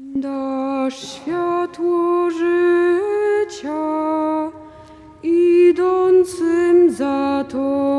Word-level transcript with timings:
Dasz 0.00 1.14
światło 1.14 2.30
życia 2.30 3.72
idącym 5.22 6.90
za 6.90 7.44
Tobą. 7.48 7.89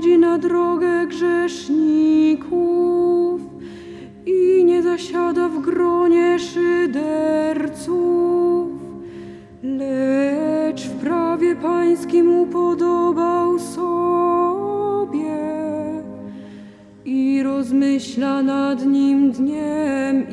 Wchodzi 0.00 0.18
na 0.18 0.38
drogę 0.38 1.06
grzeszników 1.06 2.50
i 4.26 4.64
nie 4.64 4.82
zasiada 4.82 5.48
w 5.48 5.60
gronie 5.60 6.38
szyderców, 6.38 7.98
lecz 9.62 10.86
w 10.86 11.00
prawie 11.00 11.56
pańskim 11.56 12.40
upodobał 12.40 13.58
sobie 13.58 15.36
i 17.04 17.42
rozmyśla 17.42 18.42
nad 18.42 18.86
nim 18.86 19.32
dniem 19.32 20.29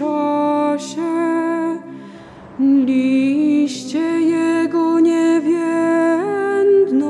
czasie. 0.00 1.02
Liście 2.86 4.20
jego 4.20 5.00
nie 5.00 5.40
więdną, 6.90 7.06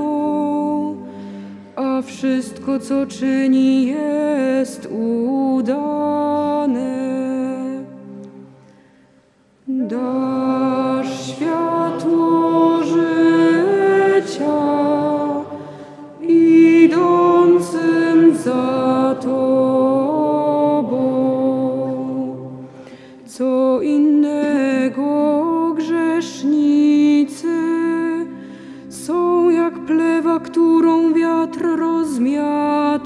a 1.77 2.02
wszystko, 2.02 2.78
co 2.78 3.06
czyni, 3.06 3.86
jest 3.86 4.88
udane. 4.91 6.30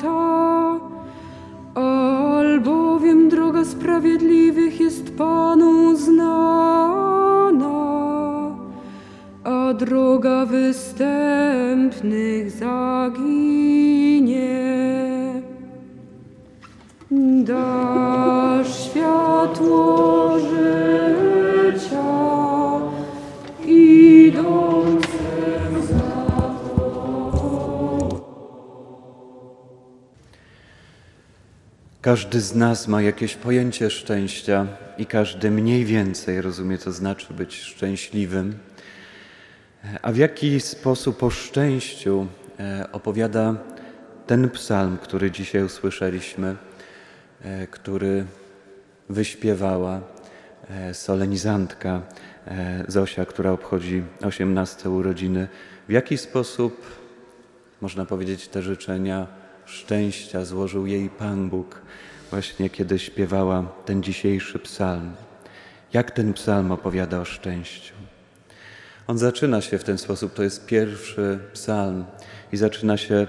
Rozmiata, 0.02 0.80
albowiem 1.74 3.28
droga 3.28 3.64
sprawiedliwych 3.64 4.80
jest 4.80 5.16
Panu 5.16 5.96
znana, 5.96 7.64
a 9.44 9.74
droga 9.74 10.46
występnych 10.46 12.50
zaginie. 12.50 14.54
Dasz 17.44 18.90
światło 18.90 20.38
życia 20.38 20.83
Każdy 32.04 32.40
z 32.40 32.54
nas 32.54 32.88
ma 32.88 33.02
jakieś 33.02 33.36
pojęcie 33.36 33.90
szczęścia 33.90 34.66
i 34.98 35.06
każdy 35.06 35.50
mniej 35.50 35.84
więcej 35.84 36.42
rozumie, 36.42 36.78
co 36.78 36.92
znaczy 36.92 37.34
być 37.34 37.60
szczęśliwym. 37.60 38.58
A 40.02 40.12
w 40.12 40.16
jaki 40.16 40.60
sposób 40.60 41.22
o 41.22 41.30
szczęściu 41.30 42.26
e, 42.60 42.88
opowiada 42.92 43.54
ten 44.26 44.50
psalm, 44.50 44.98
który 44.98 45.30
dzisiaj 45.30 45.62
usłyszeliśmy, 45.62 46.56
e, 47.42 47.66
który 47.66 48.24
wyśpiewała 49.08 50.00
e, 50.70 50.94
solenizantka 50.94 52.02
Zosia, 52.88 53.24
która 53.24 53.50
obchodzi 53.50 54.02
18 54.22 54.90
urodziny. 54.90 55.48
W 55.88 55.92
jaki 55.92 56.18
sposób, 56.18 56.86
można 57.80 58.04
powiedzieć, 58.04 58.48
te 58.48 58.62
życzenia 58.62 59.43
szczęścia 59.66 60.44
złożył 60.44 60.86
jej 60.86 61.10
Pan 61.10 61.48
Bóg, 61.48 61.82
właśnie 62.30 62.70
kiedy 62.70 62.98
śpiewała 62.98 63.72
ten 63.84 64.02
dzisiejszy 64.02 64.58
psalm. 64.58 65.12
Jak 65.92 66.10
ten 66.10 66.32
psalm 66.32 66.72
opowiada 66.72 67.20
o 67.20 67.24
szczęściu? 67.24 67.94
On 69.06 69.18
zaczyna 69.18 69.60
się 69.60 69.78
w 69.78 69.84
ten 69.84 69.98
sposób, 69.98 70.34
to 70.34 70.42
jest 70.42 70.66
pierwszy 70.66 71.38
psalm, 71.52 72.04
i 72.52 72.56
zaczyna 72.56 72.96
się, 72.96 73.26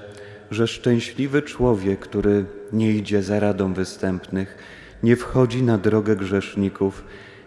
że 0.52 0.68
szczęśliwy 0.68 1.42
człowiek, 1.42 2.00
który 2.00 2.46
nie 2.74 2.92
idzie 2.92 3.24
za 3.24 3.40
radą 3.40 3.74
występnych, 3.74 4.58
nie 5.04 5.16
wchodzi 5.16 5.64
na 5.64 5.78
drogę 5.78 6.16
grzeszników 6.16 7.04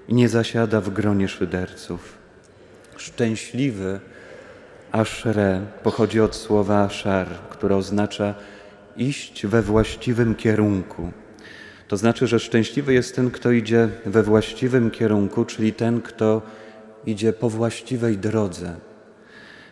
i 0.09 0.15
nie 0.15 0.29
zasiada 0.29 0.81
w 0.81 0.91
gronie 0.91 1.29
szyderców. 1.29 2.19
Szczęśliwy, 2.97 4.01
Ashre 4.93 5.61
pochodzi 5.83 6.21
od 6.21 6.37
słowa 6.37 6.85
ashar, 6.85 7.29
które 7.51 7.77
oznacza 7.77 8.35
iść 8.99 9.47
we 9.47 9.63
właściwym 9.63 10.35
kierunku. 10.35 11.13
To 11.89 11.97
znaczy, 11.97 12.27
że 12.27 12.41
szczęśliwy 12.41 12.95
jest 12.95 13.17
ten, 13.17 13.31
kto 13.31 13.51
idzie 13.51 13.89
we 14.07 14.23
właściwym 14.23 14.91
kierunku, 14.91 15.45
czyli 15.45 15.73
ten, 15.73 16.01
kto 16.03 16.43
idzie 17.07 17.33
po 17.33 17.51
właściwej 17.51 18.19
drodze. 18.19 18.77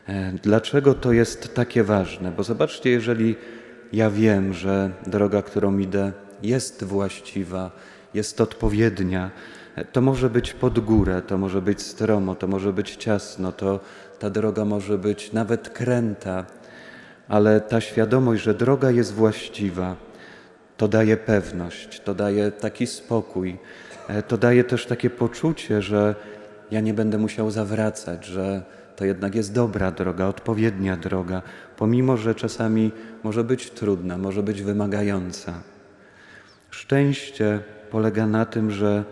E, 0.08 0.32
dlaczego 0.42 0.94
to 0.94 1.12
jest 1.12 1.54
takie 1.54 1.84
ważne? 1.84 2.32
Bo 2.32 2.42
zobaczcie, 2.42 2.90
jeżeli 2.90 3.36
ja 3.92 4.10
wiem, 4.10 4.54
że 4.54 4.90
droga, 5.06 5.42
którą 5.42 5.78
idę, 5.78 6.12
jest 6.42 6.84
właściwa, 6.84 7.70
jest 8.14 8.40
odpowiednia, 8.40 9.30
e, 9.76 9.84
to 9.84 10.00
może 10.00 10.30
być 10.30 10.52
pod 10.52 10.80
górę, 10.80 11.22
to 11.26 11.38
może 11.38 11.62
być 11.62 11.82
stromo, 11.82 12.34
to 12.34 12.46
może 12.46 12.72
być 12.72 12.96
ciasno, 12.96 13.52
to 13.52 13.80
ta 14.18 14.30
droga 14.30 14.64
może 14.64 14.98
być 14.98 15.32
nawet 15.32 15.68
kręta, 15.68 16.46
ale 17.28 17.60
ta 17.60 17.80
świadomość, 17.80 18.42
że 18.42 18.54
droga 18.54 18.90
jest 18.90 19.14
właściwa, 19.14 19.96
to 20.76 20.88
daje 20.88 21.16
pewność, 21.16 22.00
to 22.00 22.14
daje 22.14 22.52
taki 22.52 22.86
spokój, 22.86 23.58
e, 24.08 24.22
to 24.22 24.38
daje 24.38 24.64
też 24.64 24.86
takie 24.86 25.10
poczucie, 25.10 25.82
że 25.82 26.14
ja 26.70 26.80
nie 26.80 26.94
będę 26.94 27.18
musiał 27.18 27.50
zawracać, 27.50 28.26
że 28.26 28.62
to 28.96 29.04
jednak 29.04 29.34
jest 29.34 29.52
dobra 29.52 29.90
droga, 29.90 30.26
odpowiednia 30.26 30.96
droga, 30.96 31.42
pomimo 31.76 32.16
że 32.16 32.34
czasami 32.34 32.92
może 33.22 33.44
być 33.44 33.70
trudna, 33.70 34.18
może 34.18 34.42
być 34.42 34.62
wymagająca. 34.62 35.52
Szczęście 36.70 37.60
polega 37.90 38.26
na 38.26 38.46
tym, 38.46 38.70
że 38.70 39.04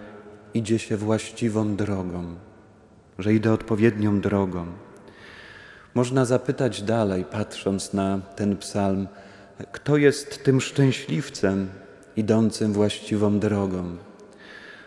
idzie 0.55 0.78
się 0.78 0.96
właściwą 0.96 1.76
drogą, 1.76 2.34
że 3.19 3.34
idę 3.34 3.52
odpowiednią 3.52 4.20
drogą. 4.20 4.67
Można 5.94 6.25
zapytać 6.25 6.82
dalej, 6.82 7.25
patrząc 7.25 7.93
na 7.93 8.20
ten 8.37 8.56
psalm, 8.56 9.08
kto 9.73 9.96
jest 9.96 10.44
tym 10.44 10.61
szczęśliwcem 10.61 11.69
idącym 12.17 12.73
właściwą 12.73 13.38
drogą? 13.38 13.96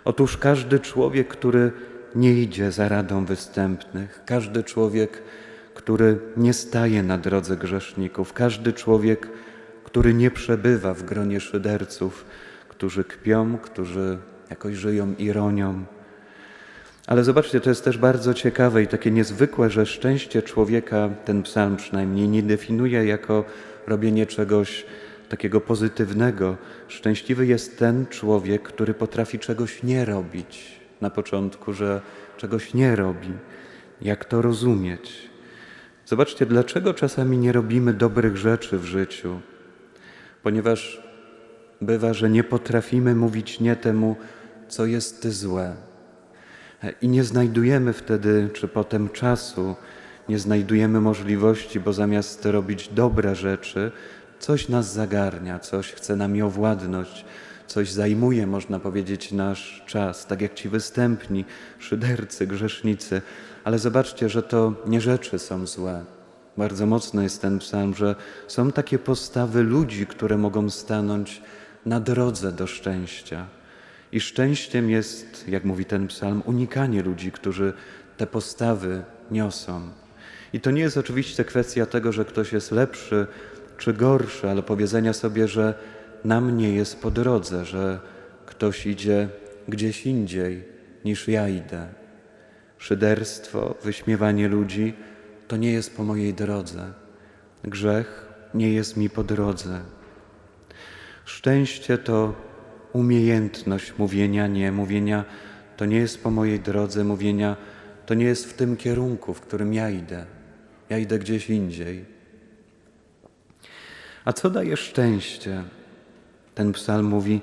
Otóż 0.06 0.38
każdy 0.38 0.80
człowiek, 0.80 1.28
który 1.28 1.72
nie 2.16 2.34
idzie 2.34 2.72
za 2.72 2.90
radą 2.90 3.26
występnych, 3.26 4.22
każdy 4.26 4.64
człowiek, 4.64 5.22
który 5.74 6.20
nie 6.38 6.54
staje 6.54 7.04
na 7.04 7.18
drodze 7.18 7.58
grzeszników, 7.58 8.34
każdy 8.34 8.74
człowiek, 8.74 9.30
który 9.84 10.14
nie 10.14 10.32
przebywa 10.32 10.94
w 10.94 11.04
gronie 11.04 11.40
szyderców, 11.40 12.26
którzy 12.70 13.04
kpią, 13.04 13.58
którzy 13.58 14.18
jakoś 14.50 14.76
żyją 14.76 15.14
ironią. 15.18 15.86
Ale 17.08 17.24
zobaczcie, 17.24 17.62
to 17.62 17.70
jest 17.70 17.84
też 17.84 17.98
bardzo 17.98 18.34
ciekawe 18.34 18.84
i 18.84 18.88
takie 18.88 19.12
niezwykłe, 19.12 19.70
że 19.70 19.86
szczęście 19.86 20.42
człowieka 20.42 21.10
ten 21.26 21.44
psalm 21.44 21.76
przynajmniej 21.76 22.30
nie 22.30 22.44
definiuje 22.44 23.06
jako 23.06 23.46
robienie 23.88 24.26
czegoś 24.26 24.86
takiego 25.30 25.62
pozytywnego. 25.62 26.58
Szczęśliwy 26.88 27.46
jest 27.46 27.80
ten 27.80 28.06
człowiek, 28.08 28.62
który 28.62 28.94
potrafi 28.94 29.40
czegoś 29.40 29.84
nie 29.84 30.06
robić 30.06 30.80
na 31.02 31.10
początku, 31.10 31.74
że 31.74 32.02
czegoś 32.38 32.74
nie 32.74 32.96
robi. 32.96 33.34
Jak 34.02 34.26
to 34.26 34.42
rozumieć? 34.42 35.30
Zobaczcie, 36.06 36.46
dlaczego 36.46 36.94
czasami 36.94 37.38
nie 37.38 37.52
robimy 37.52 37.94
dobrych 37.94 38.38
rzeczy 38.38 38.78
w 38.78 38.86
życiu. 38.86 39.40
Ponieważ 40.44 41.04
bywa, 41.82 42.14
że 42.14 42.30
nie 42.30 42.44
potrafimy 42.44 43.16
mówić 43.16 43.60
nie 43.60 43.76
temu, 43.76 44.16
co 44.68 44.86
jest 44.86 45.28
złe. 45.28 45.87
I 47.02 47.08
nie 47.08 47.24
znajdujemy 47.24 47.94
wtedy, 47.94 48.50
czy 48.54 48.68
potem 48.68 49.10
czasu, 49.10 49.76
nie 50.30 50.40
znajdujemy 50.40 51.02
możliwości, 51.02 51.80
bo 51.80 51.94
zamiast 51.94 52.46
robić 52.46 52.88
dobre 52.88 53.36
rzeczy, 53.36 53.92
coś 54.40 54.70
nas 54.70 54.94
zagarnia, 54.94 55.60
coś 55.60 55.94
chce 55.94 56.16
nami 56.16 56.42
owładnąć, 56.42 57.26
coś 57.68 57.92
zajmuje, 57.92 58.48
można 58.48 58.80
powiedzieć, 58.80 59.32
nasz 59.32 59.84
czas, 59.88 60.26
tak 60.26 60.42
jak 60.42 60.54
ci 60.54 60.70
występni, 60.70 61.46
szydercy, 61.80 62.48
grzesznicy. 62.48 63.22
Ale 63.64 63.80
zobaczcie, 63.80 64.30
że 64.30 64.44
to 64.44 64.74
nie 64.86 65.02
rzeczy 65.02 65.40
są 65.40 65.68
złe. 65.68 66.06
Bardzo 66.58 66.86
mocno 66.86 67.22
jest 67.22 67.42
ten 67.42 67.60
psalm, 67.60 67.94
że 67.94 68.16
są 68.48 68.72
takie 68.72 69.00
postawy 69.00 69.64
ludzi, 69.64 70.08
które 70.08 70.38
mogą 70.38 70.70
stanąć 70.70 71.42
na 71.86 72.00
drodze 72.00 72.52
do 72.52 72.68
szczęścia. 72.68 73.46
I 74.12 74.20
szczęściem 74.20 74.90
jest, 74.90 75.48
jak 75.48 75.64
mówi 75.64 75.86
ten 75.86 76.08
psalm, 76.08 76.42
unikanie 76.46 77.04
ludzi, 77.04 77.32
którzy 77.32 77.74
te 78.18 78.28
postawy 78.28 79.04
niosą. 79.32 79.82
I 80.54 80.60
to 80.60 80.72
nie 80.72 80.82
jest 80.82 80.98
oczywiście 80.98 81.44
kwestia 81.44 81.86
tego, 81.86 82.12
że 82.12 82.26
ktoś 82.26 82.54
jest 82.54 82.72
lepszy 82.72 83.28
czy 83.78 83.94
gorszy, 83.94 84.50
ale 84.50 84.64
powiedzenia 84.64 85.14
sobie, 85.14 85.48
że 85.48 85.74
nam 86.24 86.58
nie 86.58 86.74
jest 86.76 87.02
po 87.02 87.12
drodze, 87.12 87.66
że 87.66 88.00
ktoś 88.46 88.86
idzie 88.86 89.30
gdzieś 89.68 90.06
indziej 90.06 90.66
niż 91.06 91.28
ja 91.28 91.50
idę. 91.50 91.88
Szyderstwo, 92.78 93.76
wyśmiewanie 93.84 94.48
ludzi 94.48 94.94
to 95.48 95.58
nie 95.58 95.72
jest 95.72 95.98
po 95.98 96.04
mojej 96.04 96.34
drodze. 96.34 96.94
Grzech 97.64 98.26
nie 98.54 98.74
jest 98.74 98.98
mi 98.98 99.10
po 99.10 99.24
drodze. 99.24 99.82
Szczęście 101.26 101.98
to 101.98 102.47
umiejętność 102.94 103.94
mówienia 103.98 104.48
nie, 104.48 104.72
mówienia 104.72 105.26
to 105.78 105.86
nie 105.86 105.98
jest 105.98 106.24
po 106.24 106.32
mojej 106.32 106.60
drodze, 106.60 107.04
mówienia 107.04 107.56
to 108.06 108.14
nie 108.14 108.26
jest 108.26 108.46
w 108.50 108.54
tym 108.54 108.78
kierunku, 108.78 109.34
w 109.34 109.42
którym 109.42 109.74
ja 109.74 109.90
idę. 109.90 110.26
Ja 110.90 110.98
idę 110.98 111.20
gdzieś 111.20 111.50
indziej. 111.50 112.06
A 114.26 114.34
co 114.34 114.50
daje 114.50 114.78
szczęście? 114.78 115.64
Ten 116.56 116.74
psalm 116.74 117.06
mówi 117.06 117.42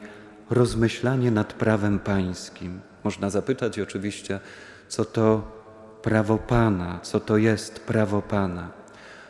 rozmyślanie 0.51 1.31
nad 1.31 1.53
prawem 1.53 1.99
pańskim. 1.99 2.81
Można 3.05 3.31
zapytać 3.31 3.79
oczywiście, 3.79 4.41
co 4.89 5.05
to 5.05 5.53
prawo 6.03 6.39
Pana, 6.39 7.01
co 7.03 7.21
to 7.21 7.37
jest 7.37 7.81
prawo 7.81 8.23
Pana. 8.23 8.71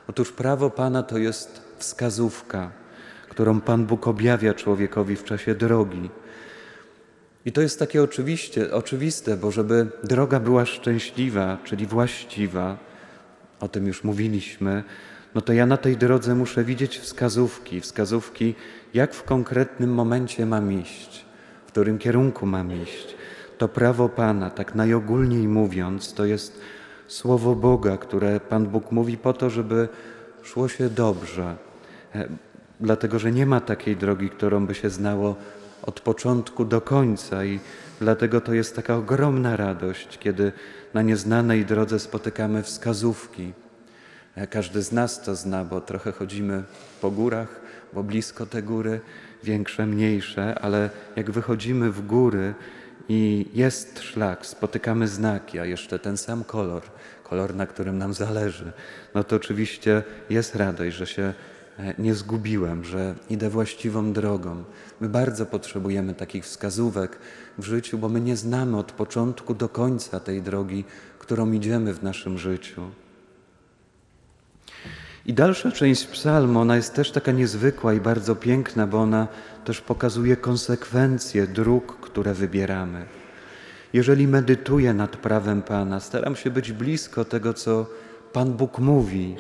Otóż 0.09 0.33
prawo 0.33 0.71
Pana 0.71 1.03
to 1.03 1.19
jest 1.19 1.63
wskazówka, 1.79 2.71
którą 3.27 3.61
Pan 3.61 3.87
Bóg 3.87 4.09
objawia 4.09 4.55
człowiekowi 4.55 5.17
w 5.17 5.25
czasie 5.25 5.55
drogi. 5.55 6.11
I 7.47 7.53
to 7.53 7.61
jest 7.61 7.79
takie 7.79 8.03
oczywiście, 8.03 8.75
oczywiste, 8.75 9.37
bo 9.37 9.51
żeby 9.51 9.87
droga 10.05 10.41
była 10.41 10.67
szczęśliwa, 10.67 11.59
czyli 11.65 11.87
właściwa, 11.87 12.79
o 13.61 13.69
tym 13.69 13.87
już 13.87 14.05
mówiliśmy, 14.05 14.85
no 15.35 15.41
to 15.41 15.53
ja 15.53 15.67
na 15.67 15.77
tej 15.77 15.97
drodze 15.97 16.35
muszę 16.35 16.65
widzieć 16.65 16.99
wskazówki, 16.99 17.81
wskazówki, 17.81 18.55
jak 18.95 19.15
w 19.15 19.23
konkretnym 19.23 19.95
momencie 19.95 20.47
mam 20.47 20.73
iść, 20.73 21.25
w 21.67 21.69
którym 21.69 21.99
kierunku 21.99 22.47
mam 22.47 22.83
iść. 22.83 23.15
To 23.59 23.69
prawo 23.69 24.09
Pana, 24.09 24.51
tak 24.51 24.75
najogólniej 24.75 25.49
mówiąc, 25.49 26.15
to 26.15 26.25
jest 26.25 26.61
słowo 27.07 27.55
Boga, 27.55 27.97
które 27.97 28.41
Pan 28.41 28.67
Bóg 28.67 28.93
mówi 28.93 29.17
po 29.17 29.33
to, 29.33 29.51
żeby 29.51 29.89
szło 30.43 30.69
się 30.69 30.89
dobrze. 30.89 31.57
Dlatego, 32.81 33.19
że 33.19 33.33
nie 33.33 33.47
ma 33.47 33.61
takiej 33.61 33.97
drogi, 33.97 34.31
którą 34.31 34.67
by 34.67 34.75
się 34.75 34.91
znało 34.91 35.37
od 35.83 36.01
początku 36.01 36.65
do 36.65 36.81
końca 36.81 37.45
i 37.45 37.61
dlatego 38.01 38.41
to 38.41 38.55
jest 38.55 38.77
taka 38.77 38.97
ogromna 38.97 39.57
radość, 39.57 40.19
kiedy 40.19 40.53
na 40.95 41.03
nieznanej 41.03 41.65
drodze 41.65 41.99
spotykamy 41.99 42.63
wskazówki. 42.63 43.53
E, 44.35 44.47
każdy 44.47 44.83
z 44.83 44.93
nas 44.93 45.23
to 45.23 45.37
zna, 45.37 45.65
bo 45.65 45.81
trochę 45.81 46.13
chodzimy 46.13 46.63
po 47.01 47.11
górach, 47.11 47.61
bo 47.93 48.03
blisko 48.03 48.47
te 48.47 48.63
góry, 48.63 49.01
większe, 49.45 49.87
mniejsze, 49.87 50.59
ale 50.59 50.91
jak 51.17 51.31
wychodzimy 51.31 51.91
w 51.91 52.07
góry 52.07 52.55
i 53.09 53.47
jest 53.55 54.03
szlak, 54.03 54.47
spotykamy 54.47 55.09
znaki, 55.09 55.59
a 55.59 55.65
jeszcze 55.65 55.99
ten 55.99 56.17
sam 56.17 56.45
kolor, 56.45 56.83
kolor, 57.25 57.55
na 57.55 57.67
którym 57.67 57.99
nam 57.99 58.15
zależy, 58.15 58.73
no 59.15 59.25
to 59.25 59.37
oczywiście 59.37 60.03
jest 60.31 60.57
radość, 60.57 60.97
że 60.97 61.07
się 61.07 61.35
nie 61.99 62.15
zgubiłem, 62.15 62.85
że 62.85 63.15
idę 63.31 63.51
właściwą 63.51 64.13
drogą. 64.13 64.65
My 65.01 65.09
bardzo 65.09 65.47
potrzebujemy 65.47 66.15
takich 66.15 66.45
wskazówek 66.45 67.19
w 67.59 67.65
życiu, 67.65 67.99
bo 67.99 68.09
my 68.09 68.21
nie 68.21 68.37
znamy 68.37 68.79
od 68.79 68.93
początku 68.93 69.55
do 69.55 69.69
końca 69.69 70.21
tej 70.21 70.43
drogi, 70.43 70.85
którą 71.19 71.53
idziemy 71.53 71.95
w 71.95 72.03
naszym 72.03 72.39
życiu. 72.39 72.83
I 75.27 75.33
dalsza 75.33 75.73
część 75.73 76.07
psalmu, 76.07 76.61
ona 76.61 76.77
jest 76.77 76.95
też 76.95 77.11
taka 77.11 77.33
niezwykła 77.33 77.95
i 77.95 78.01
bardzo 78.01 78.37
piękna, 78.37 78.87
bo 78.87 79.01
ona 79.01 79.29
też 79.65 79.81
pokazuje 79.81 80.37
konsekwencje 80.37 81.47
dróg, 81.47 82.01
które 82.01 82.35
wybieramy. 82.35 83.05
Jeżeli 83.93 84.29
medytuję 84.29 84.95
nad 84.95 85.17
prawem 85.17 85.63
Pana, 85.63 86.01
staram 86.01 86.37
się 86.37 86.51
być 86.51 86.73
blisko 86.73 87.25
tego, 87.25 87.55
co 87.55 87.87
Pan 88.33 88.53
Bóg 88.53 88.79
mówi, 88.79 89.37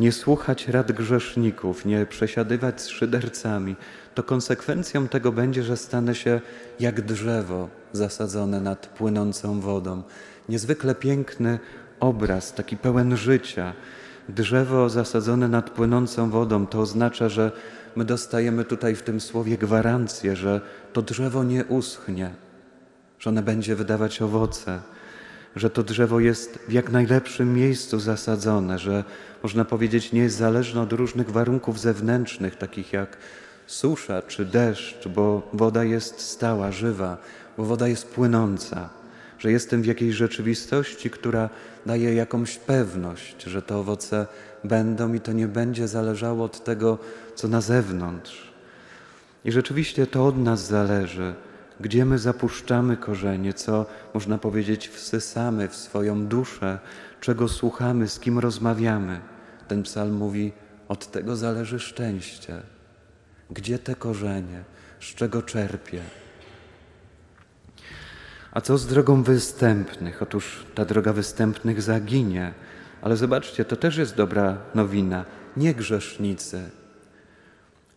nie 0.00 0.12
słuchać 0.12 0.68
rad 0.68 0.92
grzeszników, 0.92 1.84
nie 1.84 2.06
przesiadywać 2.06 2.80
z 2.80 2.88
szydercami, 2.88 3.76
to 4.14 4.22
konsekwencją 4.22 5.08
tego 5.08 5.32
będzie, 5.32 5.62
że 5.62 5.76
stanę 5.76 6.14
się 6.14 6.40
jak 6.80 7.00
drzewo 7.00 7.68
zasadzone 7.92 8.60
nad 8.60 8.86
płynącą 8.86 9.60
wodą. 9.60 10.02
Niezwykle 10.48 10.94
piękny 10.94 11.58
obraz, 12.00 12.54
taki 12.54 12.76
pełen 12.76 13.16
życia. 13.16 13.72
Drzewo 14.28 14.88
zasadzone 14.88 15.48
nad 15.48 15.70
płynącą 15.70 16.30
wodą 16.30 16.66
to 16.66 16.80
oznacza, 16.80 17.28
że 17.28 17.52
my 17.96 18.04
dostajemy 18.04 18.64
tutaj 18.64 18.94
w 18.94 19.02
tym 19.02 19.20
słowie 19.20 19.58
gwarancję, 19.58 20.36
że 20.36 20.60
to 20.92 21.02
drzewo 21.02 21.44
nie 21.44 21.64
uschnie, 21.64 22.30
że 23.18 23.30
ono 23.30 23.42
będzie 23.42 23.76
wydawać 23.76 24.22
owoce, 24.22 24.80
że 25.56 25.70
to 25.70 25.82
drzewo 25.82 26.20
jest 26.20 26.58
w 26.68 26.72
jak 26.72 26.90
najlepszym 26.90 27.54
miejscu 27.54 28.00
zasadzone, 28.00 28.78
że 28.78 29.04
można 29.42 29.64
powiedzieć 29.64 30.12
nie 30.12 30.20
jest 30.20 30.36
zależne 30.36 30.80
od 30.80 30.92
różnych 30.92 31.30
warunków 31.30 31.80
zewnętrznych, 31.80 32.56
takich 32.56 32.92
jak 32.92 33.16
susza 33.66 34.22
czy 34.22 34.44
deszcz, 34.44 35.08
bo 35.08 35.48
woda 35.52 35.84
jest 35.84 36.20
stała, 36.20 36.72
żywa, 36.72 37.16
bo 37.56 37.64
woda 37.64 37.88
jest 37.88 38.08
płynąca, 38.08 38.88
że 39.38 39.52
jestem 39.52 39.82
w 39.82 39.86
jakiejś 39.86 40.14
rzeczywistości, 40.14 41.10
która 41.10 41.48
daje 41.86 42.14
jakąś 42.14 42.58
pewność, 42.58 43.42
że 43.42 43.62
te 43.62 43.76
owoce 43.76 44.26
będą 44.64 45.14
i 45.14 45.20
to 45.20 45.32
nie 45.32 45.48
będzie 45.48 45.88
zależało 45.88 46.44
od 46.44 46.64
tego, 46.64 46.98
co 47.34 47.48
na 47.48 47.60
zewnątrz. 47.60 48.52
I 49.44 49.52
rzeczywiście 49.52 50.06
to 50.06 50.26
od 50.26 50.38
nas 50.38 50.66
zależy, 50.66 51.34
gdzie 51.80 52.04
my 52.04 52.18
zapuszczamy 52.18 52.96
korzenie, 52.96 53.54
co 53.54 53.86
można 54.14 54.38
powiedzieć 54.38 54.88
wsysamy 54.88 55.68
w 55.68 55.76
swoją 55.76 56.26
duszę, 56.26 56.78
czego 57.20 57.48
słuchamy, 57.48 58.08
z 58.08 58.20
kim 58.20 58.38
rozmawiamy. 58.38 59.20
Ten 59.68 59.82
psalm 59.82 60.14
mówi: 60.14 60.52
Od 60.88 61.10
tego 61.10 61.36
zależy 61.36 61.80
szczęście. 61.80 62.62
Gdzie 63.50 63.78
te 63.78 63.94
korzenie, 63.94 64.64
z 65.00 65.04
czego 65.04 65.42
czerpię? 65.42 66.00
A 68.52 68.60
co 68.60 68.78
z 68.78 68.86
drogą 68.86 69.22
występnych? 69.22 70.22
Otóż 70.22 70.66
ta 70.74 70.84
droga 70.84 71.12
występnych 71.12 71.82
zaginie. 71.82 72.54
Ale 73.02 73.16
zobaczcie, 73.16 73.64
to 73.64 73.76
też 73.76 73.96
jest 73.96 74.16
dobra 74.16 74.58
nowina. 74.74 75.24
Nie 75.56 75.74
grzesznicy. 75.74 76.70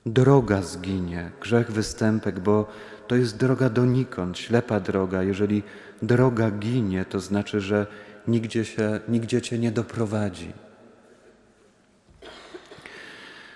Droga 0.06 0.62
zginie, 0.62 1.32
grzech 1.42 1.72
występek, 1.72 2.40
bo 2.40 2.70
to 3.08 3.16
jest 3.16 3.38
droga 3.38 3.70
donikąd, 3.70 4.38
ślepa 4.38 4.80
droga. 4.80 5.24
Jeżeli 5.24 5.64
droga 6.02 6.52
ginie, 6.52 7.06
to 7.06 7.20
znaczy, 7.20 7.62
że 7.62 7.88
nigdzie, 8.28 8.66
się, 8.66 9.00
nigdzie 9.08 9.42
cię 9.42 9.60
nie 9.60 9.72
doprowadzi. 9.72 10.54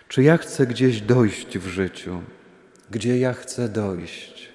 Czy 0.08 0.24
ja 0.24 0.38
chcę 0.38 0.68
gdzieś 0.68 1.01
dojść 1.01 1.58
w 1.58 1.68
życiu? 1.68 2.22
Gdzie 2.92 3.18
ja 3.18 3.34
chcę 3.34 3.70
dojść? 3.70 4.50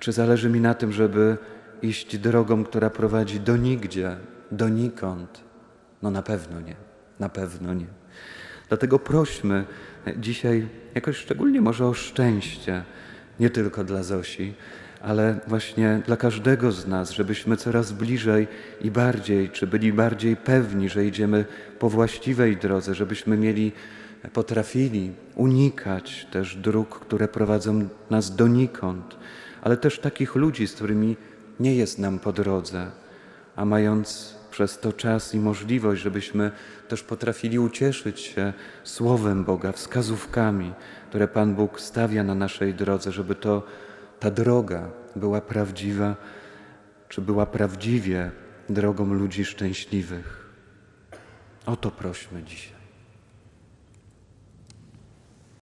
Czy 0.00 0.12
zależy 0.12 0.50
mi 0.50 0.60
na 0.60 0.74
tym, 0.74 0.92
żeby 0.92 1.36
iść 1.82 2.18
drogą, 2.18 2.64
która 2.64 2.90
prowadzi 2.90 3.40
do 3.40 3.56
nigdzie, 3.56 4.16
donikąd? 4.50 5.40
No 6.02 6.10
na 6.10 6.22
pewno 6.22 6.60
nie, 6.60 6.76
na 7.20 7.28
pewno 7.28 7.74
nie. 7.74 7.86
Dlatego 8.68 8.98
prośmy 8.98 9.64
dzisiaj 10.16 10.68
jakoś 10.94 11.16
szczególnie 11.16 11.60
może 11.60 11.86
o 11.86 11.94
szczęście, 11.94 12.84
nie 13.42 13.50
tylko 13.50 13.84
dla 13.84 14.02
Zosi, 14.02 14.54
ale 15.00 15.40
właśnie 15.46 16.02
dla 16.06 16.16
każdego 16.16 16.72
z 16.72 16.86
nas, 16.86 17.10
żebyśmy 17.10 17.56
coraz 17.56 17.92
bliżej 17.92 18.48
i 18.80 18.90
bardziej, 18.90 19.50
czy 19.50 19.66
byli 19.66 19.92
bardziej 19.92 20.36
pewni, 20.36 20.88
że 20.88 21.06
idziemy 21.06 21.44
po 21.78 21.90
właściwej 21.90 22.56
drodze, 22.56 22.94
żebyśmy 22.94 23.36
mieli, 23.36 23.72
potrafili 24.32 25.12
unikać 25.34 26.26
też 26.30 26.56
dróg, 26.56 27.00
które 27.00 27.28
prowadzą 27.28 27.88
nas 28.10 28.36
donikąd, 28.36 29.16
ale 29.62 29.76
też 29.76 29.98
takich 29.98 30.34
ludzi, 30.34 30.66
z 30.66 30.74
którymi 30.74 31.16
nie 31.60 31.76
jest 31.76 31.98
nam 31.98 32.18
po 32.18 32.32
drodze, 32.32 32.90
a 33.56 33.64
mając 33.64 34.34
przez 34.52 34.78
to 34.78 34.92
czas 34.92 35.34
i 35.34 35.40
możliwość, 35.40 36.02
żebyśmy 36.02 36.50
też 36.88 37.02
potrafili 37.02 37.58
ucieszyć 37.58 38.20
się 38.20 38.52
Słowem 38.84 39.44
Boga, 39.44 39.72
wskazówkami, 39.72 40.72
które 41.08 41.28
Pan 41.28 41.54
Bóg 41.54 41.80
stawia 41.80 42.22
na 42.24 42.34
naszej 42.34 42.74
drodze, 42.74 43.12
żeby 43.12 43.34
to 43.34 43.62
ta 44.20 44.30
droga 44.30 44.90
była 45.16 45.40
prawdziwa, 45.40 46.16
czy 47.08 47.20
była 47.20 47.46
prawdziwie 47.46 48.30
drogą 48.68 49.14
ludzi 49.14 49.44
szczęśliwych. 49.44 50.46
O 51.66 51.76
to 51.76 51.90
prośmy 51.90 52.42
dzisiaj. 52.42 52.71